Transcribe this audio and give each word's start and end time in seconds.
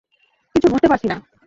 কিছু 0.55 0.67
বুঝতে 0.69 0.87
পারছি 0.87 1.07
না। 1.07 1.17